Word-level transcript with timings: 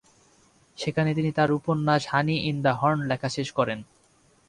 সেখানে 0.77 1.09
তিনি 1.13 1.31
তার 1.31 1.49
উপন্যাস 1.51 2.01
"হানি 2.07 2.35
ইন 2.49 2.57
দ্য 2.61 2.73
হর্ন" 2.79 2.99
লেখা 3.07 3.29
শেষ 3.29 3.47
করেন। 3.51 3.79